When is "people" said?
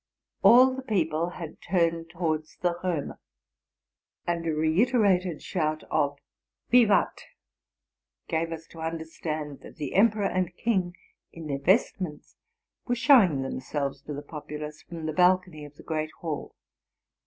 0.81-1.29